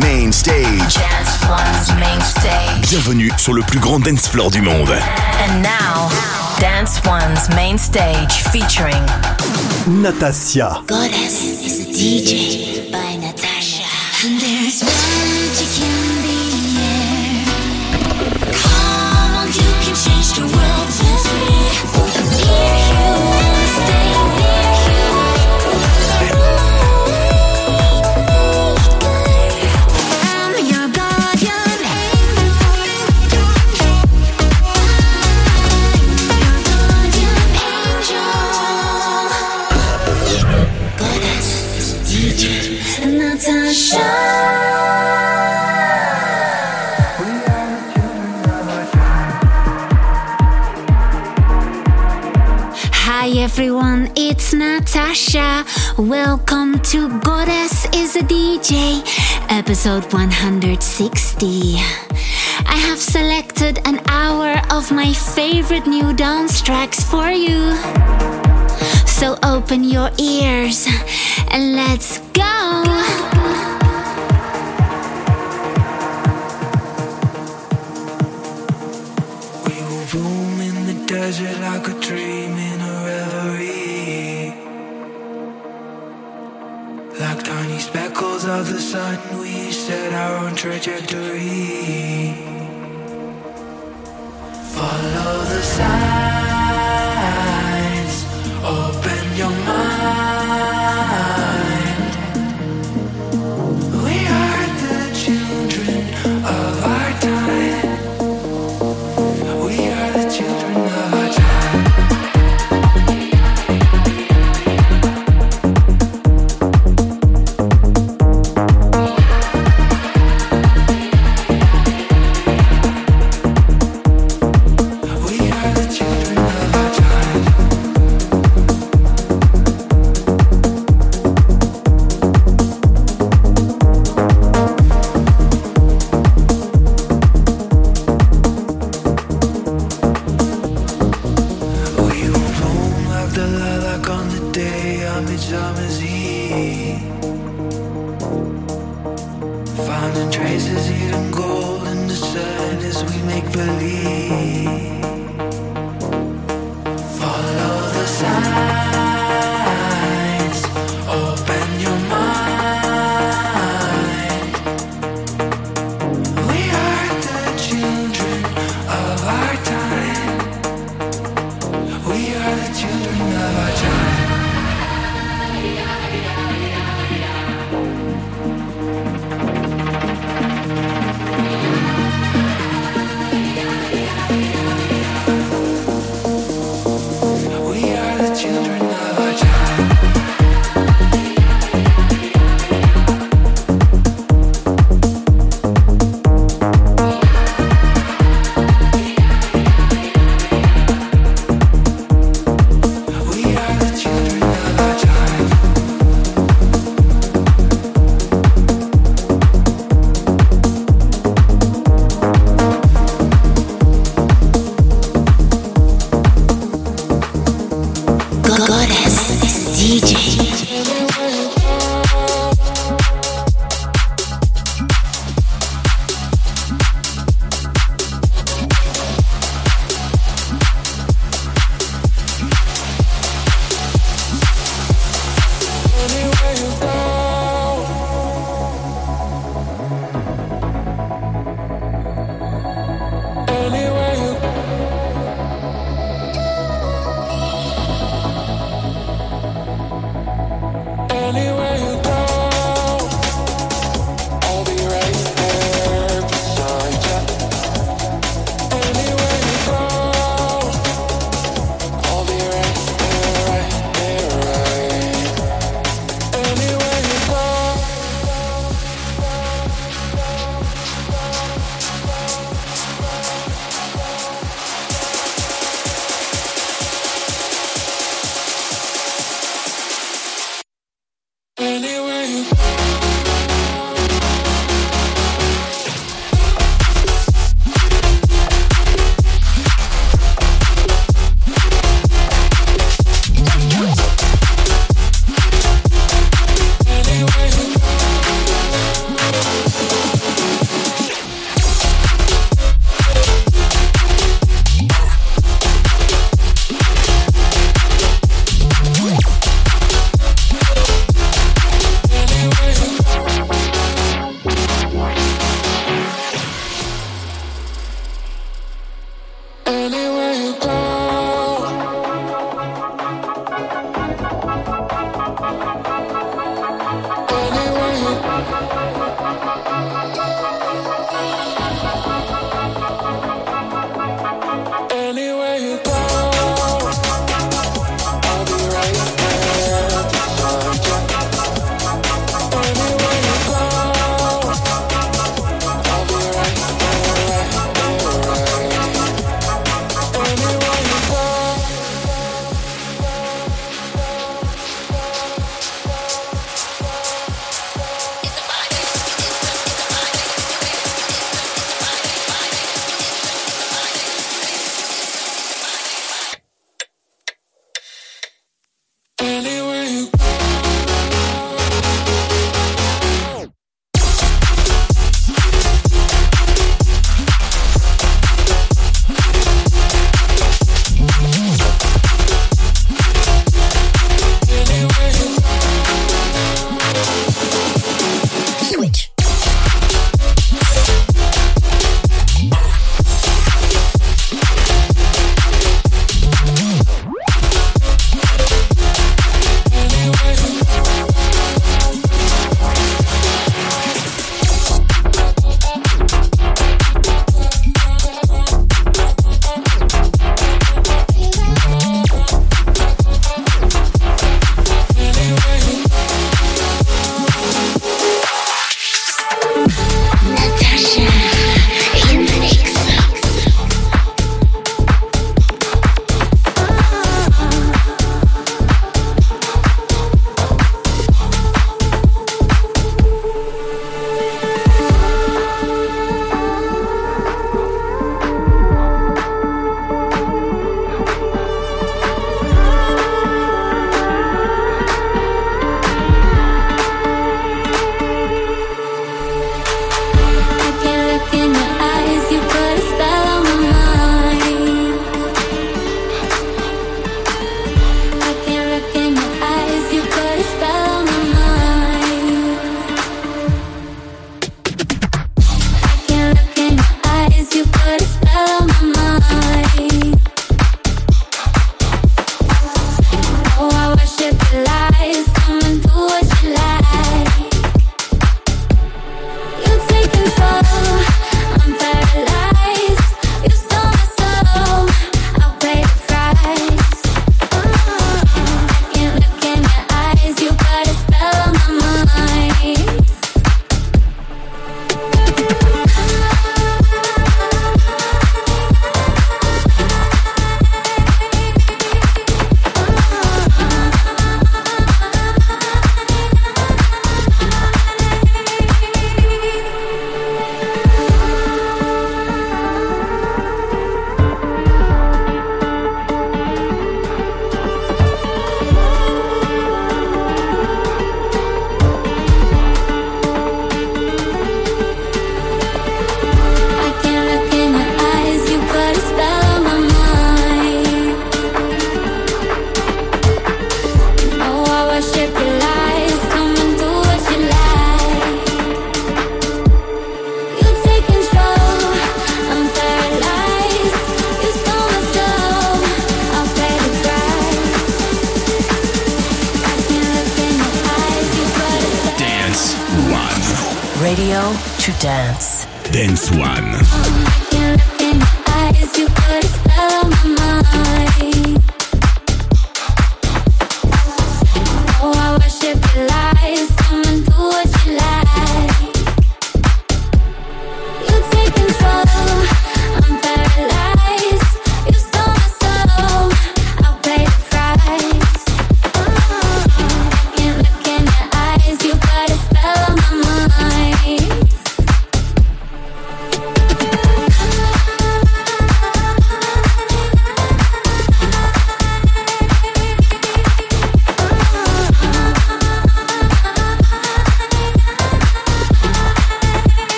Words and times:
Main 0.00 0.32
Stage. 0.32 0.94
Dance 0.94 1.38
One's 1.48 1.88
Main 2.00 2.20
Stage. 2.20 2.88
Bienvenue 2.90 3.30
sur 3.38 3.52
le 3.52 3.62
plus 3.62 3.78
grand 3.78 4.00
dance 4.00 4.28
floor 4.28 4.50
du 4.50 4.60
monde. 4.60 4.90
And 4.90 5.62
now, 5.62 6.08
Dance 6.60 7.00
One's 7.06 7.48
Main 7.54 7.78
Stage 7.78 8.32
featuring 8.50 9.02
Natasia. 9.86 10.82
Goddess 10.86 11.42
is 11.64 11.80
a 11.80 11.84
DJ 11.92 12.90
by 12.90 13.16
Natasha. 13.16 13.84
And 14.24 14.40
there's 14.40 14.82
magic 14.82 15.78
in 15.82 16.22
the 16.24 16.40
air. 16.82 17.44
Come 18.52 19.36
on, 19.36 19.46
you 19.48 19.70
can 19.82 19.94
change 19.94 20.32
the 20.34 20.46
world 20.46 20.88
with 21.00 21.26
me. 21.32 21.46
Near 22.44 22.85
it's 54.96 55.34
Nathassia. 55.34 55.64
Welcome 55.98 56.78
to 56.80 57.08
Goddess 57.20 57.86
is 57.94 58.16
a 58.16 58.20
DJ, 58.20 59.02
episode 59.48 60.10
160. 60.12 61.74
I 62.66 62.76
have 62.76 62.98
selected 62.98 63.80
an 63.84 64.00
hour 64.08 64.60
of 64.70 64.90
my 64.92 65.12
favorite 65.12 65.86
new 65.86 66.12
dance 66.14 66.62
tracks 66.62 67.02
for 67.02 67.30
you. 67.30 67.74
So 69.06 69.36
open 69.42 69.84
your 69.84 70.10
ears 70.18 70.86
and 71.50 71.74
let's 71.74 72.18
go. 72.32 72.82
Desert 81.06 81.60
like 81.60 81.86
a 81.86 81.95
of 88.48 88.68
the 88.72 88.80
sun, 88.80 89.18
we 89.40 89.72
set 89.72 90.12
our 90.12 90.46
own 90.46 90.54
trajectory. 90.54 92.34
Follow 94.74 95.44
the 95.44 95.62
signs, 95.62 95.86
open 98.62 98.95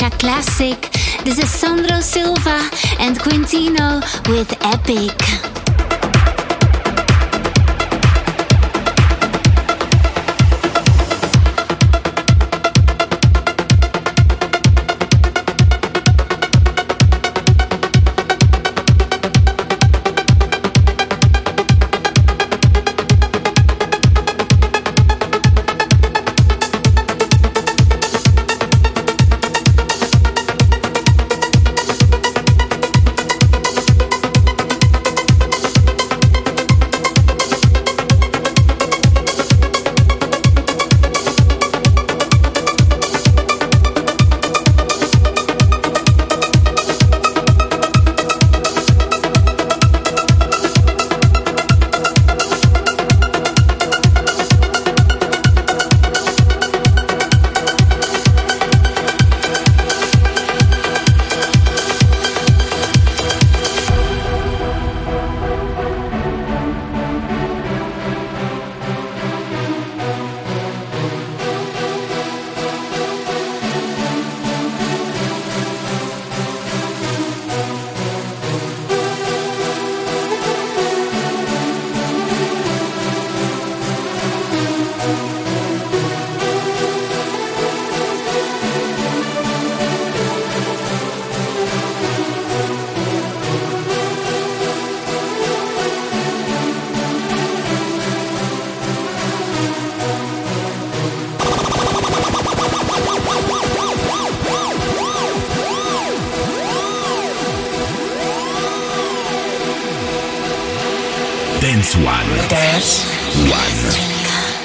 with 0.00 0.12
a 0.12 0.16
classic. 0.18 0.90
This 1.24 1.38
is 1.38 1.50
Sandro 1.50 2.00
Silva 2.00 2.68
and 3.00 3.18
Quintino 3.18 4.00
with 4.28 4.52
Epic. 4.62 5.57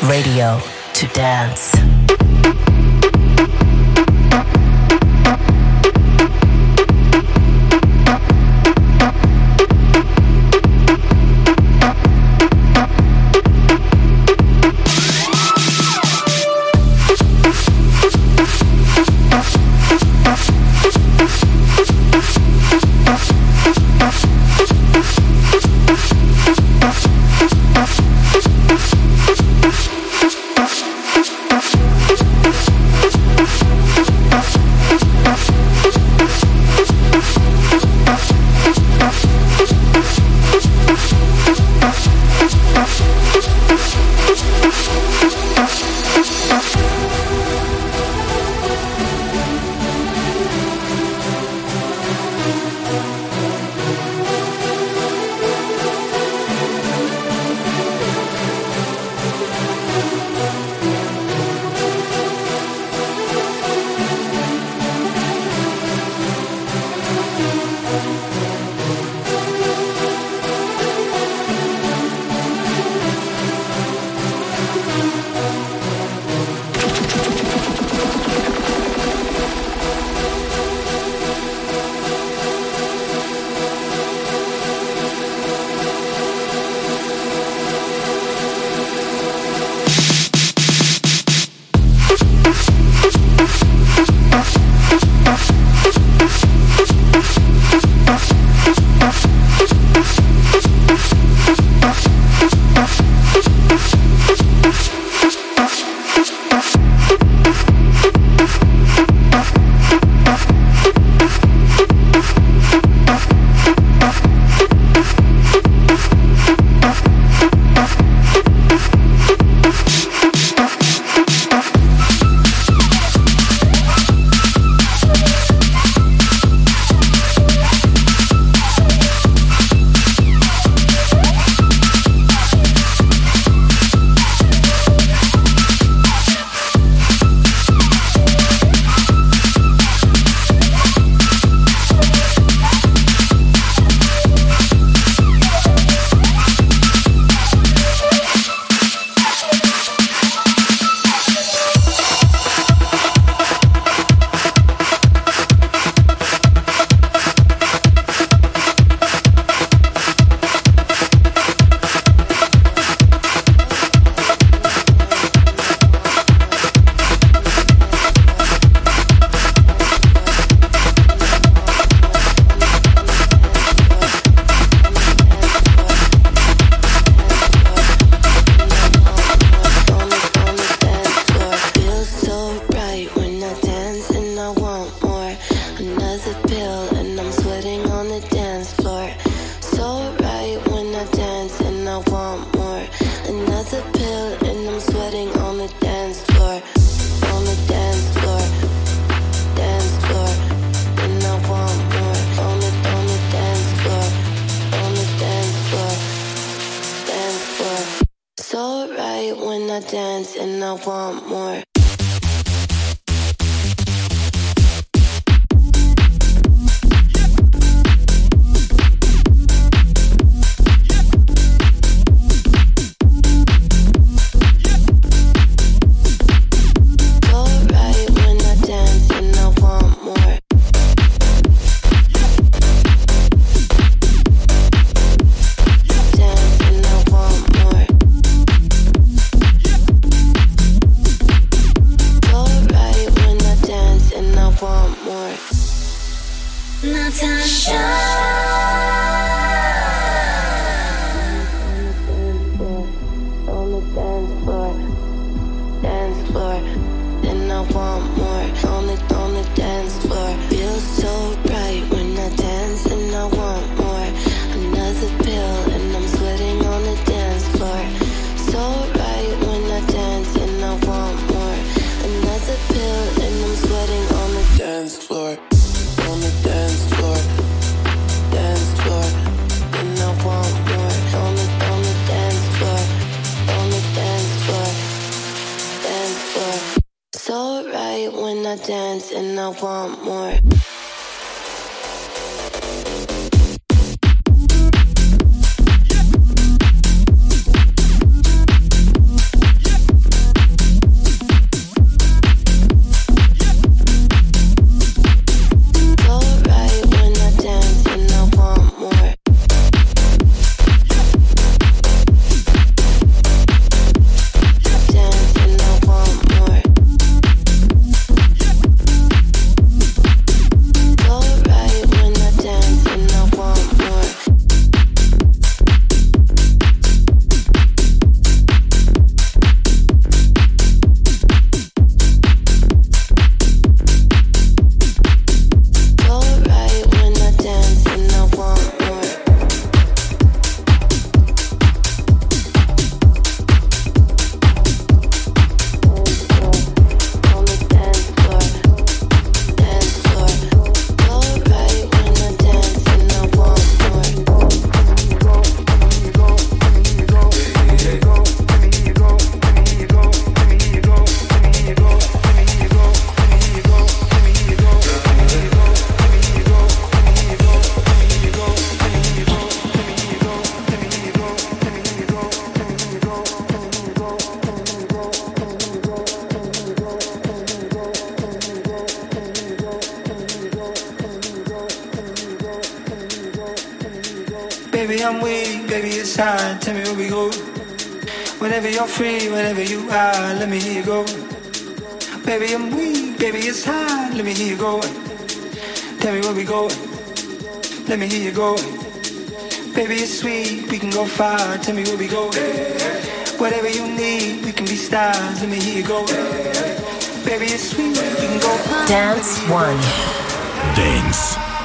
Radio 0.03 0.59
to 0.95 1.07
dance. 1.13 1.71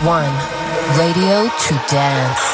One. 0.08 0.32
Radio 0.96 1.50
to 1.50 1.74
dance. 1.86 2.47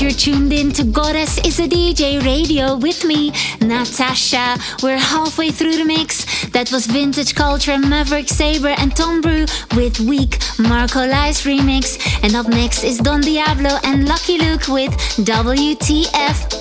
You're 0.00 0.12
tuned 0.12 0.50
in 0.54 0.72
to 0.72 0.84
Goddess 0.84 1.36
is 1.44 1.60
a 1.60 1.68
DJ 1.68 2.24
radio 2.24 2.74
with 2.74 3.04
me, 3.04 3.32
Nathassia. 3.60 4.56
We're 4.82 4.96
halfway 4.96 5.50
through 5.50 5.76
the 5.76 5.84
mix. 5.84 6.48
That 6.52 6.72
was 6.72 6.86
Vintage 6.86 7.34
Culture, 7.34 7.76
Maverick 7.76 8.28
Sabre, 8.28 8.74
and 8.78 8.96
Tom 8.96 9.20
Breu 9.20 9.46
with 9.76 10.00
Weak, 10.00 10.38
Marco 10.58 11.00
Lys 11.00 11.44
remix. 11.44 12.00
And 12.22 12.34
up 12.34 12.48
next 12.48 12.82
is 12.82 12.96
Don 12.96 13.20
Diablo 13.20 13.78
and 13.84 14.08
Lucky 14.08 14.38
Luke 14.38 14.68
with 14.68 14.92
WTF 15.26 16.60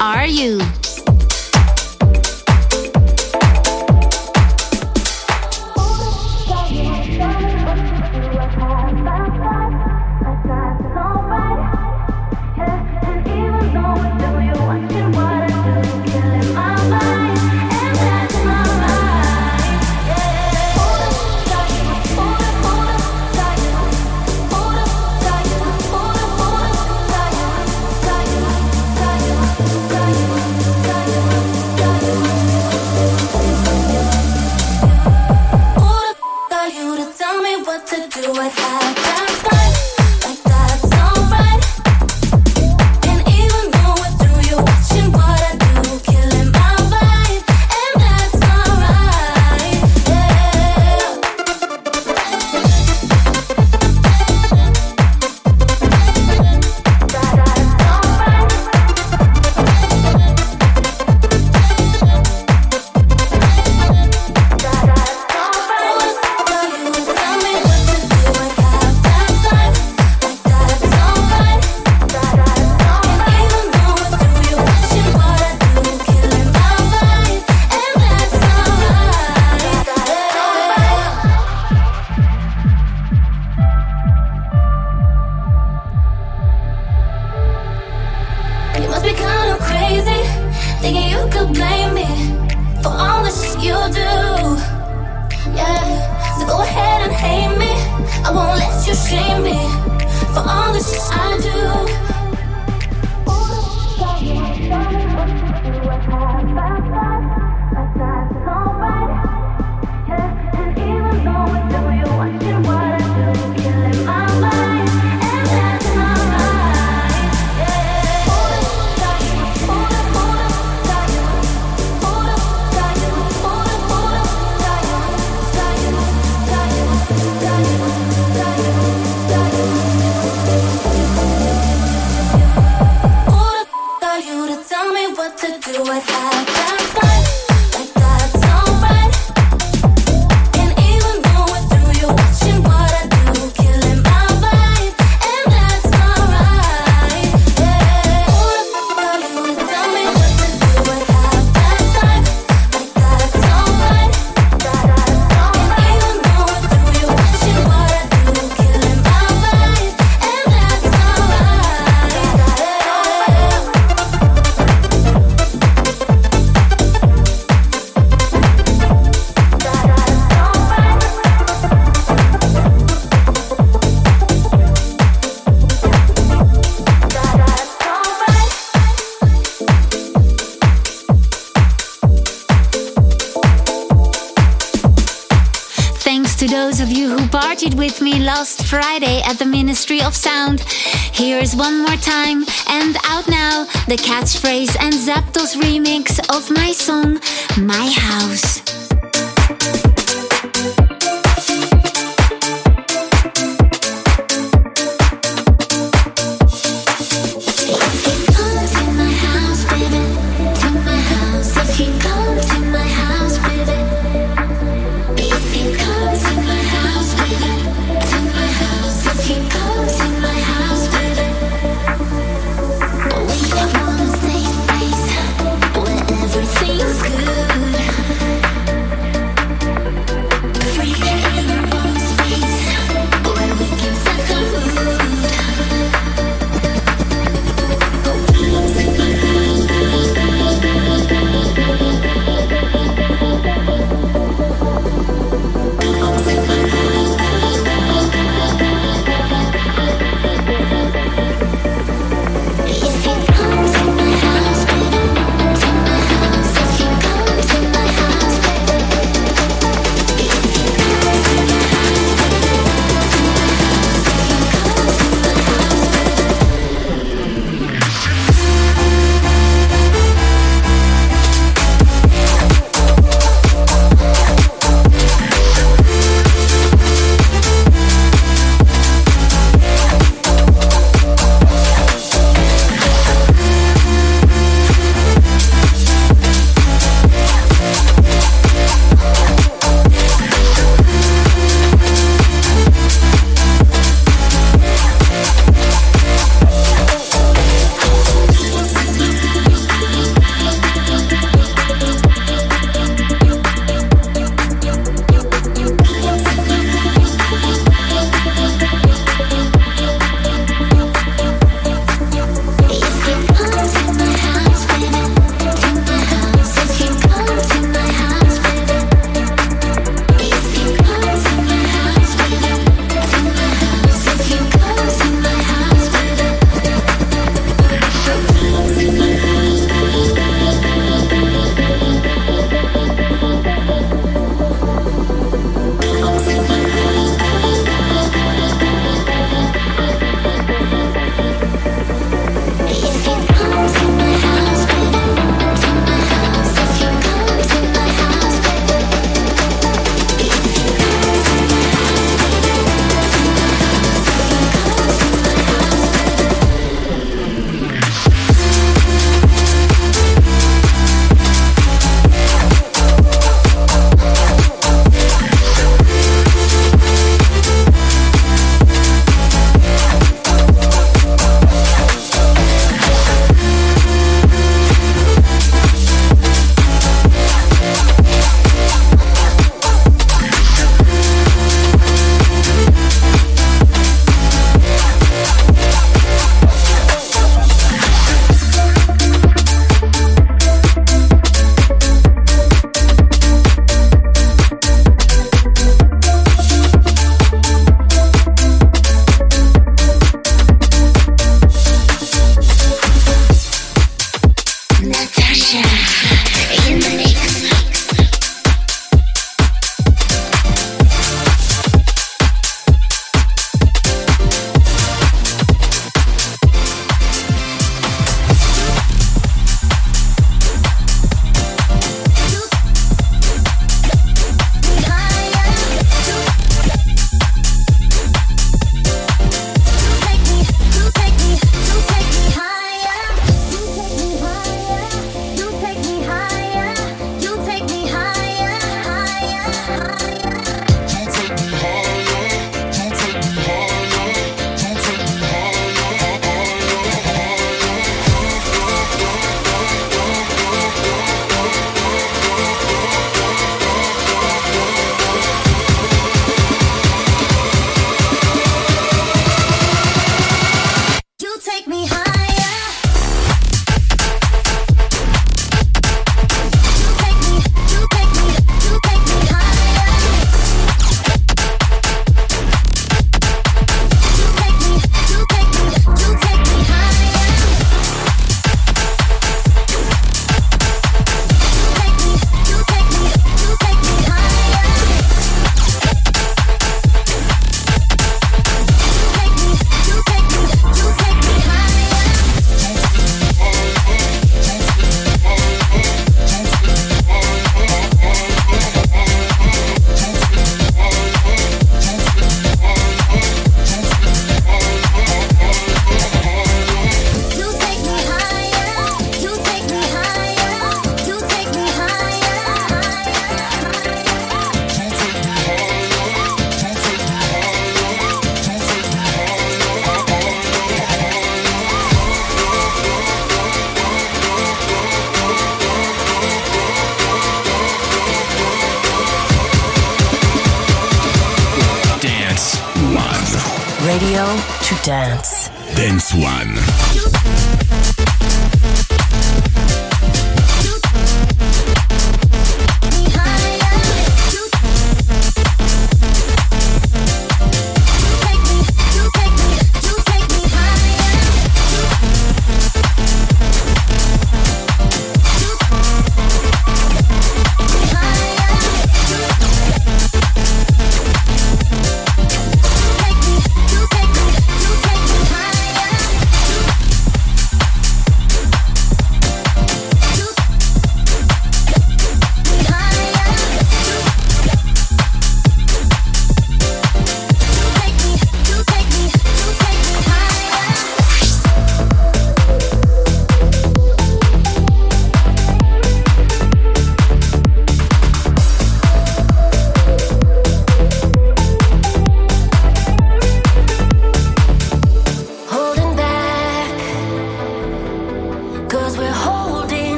partied 187.59 187.77
with 187.77 188.01
me 188.01 188.19
last 188.19 188.65
Friday 188.65 189.21
at 189.25 189.37
the 189.37 189.45
Ministry 189.45 190.01
of 190.01 190.15
Sound. 190.15 190.61
Here's 190.61 191.55
one 191.55 191.79
more 191.79 191.97
time 191.97 192.45
and 192.67 192.95
out 193.03 193.27
now 193.27 193.65
the 193.87 193.97
catchphrase 193.97 194.77
and 194.79 194.93
Zapdos 194.93 195.55
remix 195.57 196.19
of 196.35 196.49
my 196.51 196.71
song, 196.71 197.19
My 197.57 197.91
House. 197.93 198.68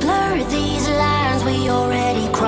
Blur 0.00 0.44
these 0.50 0.88
lines 0.88 1.44
we 1.44 1.68
already 1.68 2.26
crossed. 2.32 2.43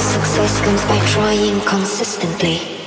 success 0.00 0.60
comes 0.62 0.84
by 0.86 0.98
trying 1.06 1.60
consistently. 1.62 2.79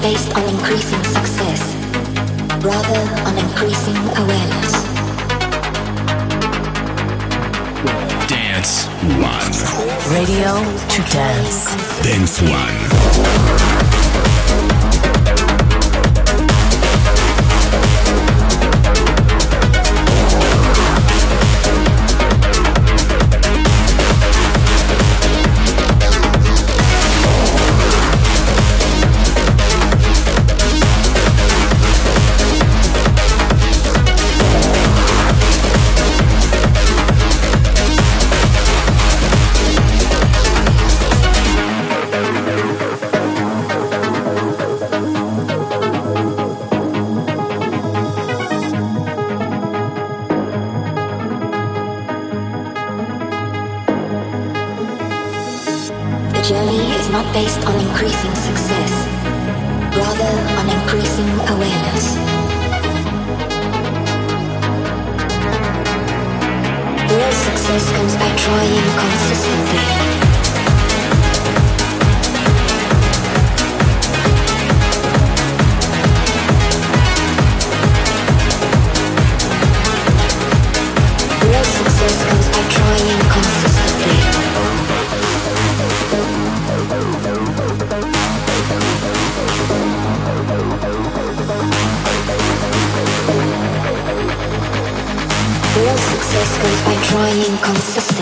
based 0.00 0.34
on 0.34 0.42
increasing 0.48 1.02
success, 1.04 1.74
rather 2.64 3.00
on 3.26 3.36
increasing 3.38 3.96
awareness. 4.16 4.72
Dance 8.26 8.86
One. 9.20 9.52
Radio 10.12 10.64
to 10.88 11.02
Dance. 11.12 11.66
Dance 12.02 12.40
One. 12.40 13.69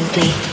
simply. 0.08 0.47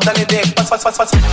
Trap 0.00 0.14
pa' 0.14 0.24
perrear, 0.24 0.44
vamos 0.56 0.70
darle 0.70 0.70
de 0.70 0.70
pas, 0.70 0.78
pas, 0.78 0.92
pas, 0.92 1.06
pas. 1.06 1.27